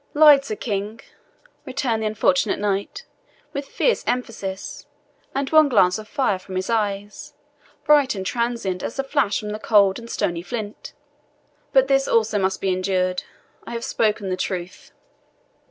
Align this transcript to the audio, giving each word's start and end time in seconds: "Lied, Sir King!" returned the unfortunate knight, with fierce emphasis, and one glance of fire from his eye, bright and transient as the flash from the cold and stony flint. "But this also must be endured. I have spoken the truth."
"Lied, 0.15 0.43
Sir 0.43 0.55
King!" 0.55 0.99
returned 1.63 2.01
the 2.01 2.07
unfortunate 2.07 2.57
knight, 2.57 3.05
with 3.53 3.67
fierce 3.67 4.03
emphasis, 4.07 4.87
and 5.35 5.47
one 5.51 5.69
glance 5.69 5.99
of 5.99 6.07
fire 6.07 6.39
from 6.39 6.55
his 6.55 6.71
eye, 6.71 7.07
bright 7.83 8.15
and 8.15 8.25
transient 8.25 8.81
as 8.81 8.95
the 8.95 9.03
flash 9.03 9.39
from 9.39 9.49
the 9.51 9.59
cold 9.59 9.99
and 9.99 10.09
stony 10.09 10.41
flint. 10.41 10.93
"But 11.71 11.87
this 11.87 12.07
also 12.07 12.39
must 12.39 12.61
be 12.61 12.73
endured. 12.73 13.25
I 13.67 13.73
have 13.73 13.83
spoken 13.85 14.29
the 14.29 14.35
truth." 14.37 14.91